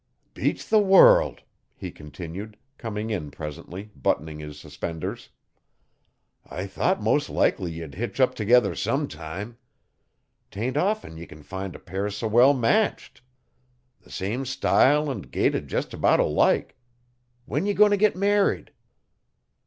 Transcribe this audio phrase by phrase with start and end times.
[0.33, 1.43] 'Beats the world!'
[1.75, 5.29] he continued, coming in presently, buttoning his suspenders.
[6.49, 9.59] 'I thought mos' likely ye'd hitch up t'gether sometime.
[10.49, 13.21] 'Tain't often ye can find a pair s'well matched.
[14.01, 16.75] The same style an gaited jest about alike.
[17.45, 18.71] When ye goin' t' git married?